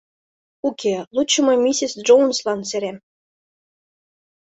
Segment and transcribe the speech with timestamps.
[0.67, 2.97] Уке, лучо мый миссис Джоунслан серем.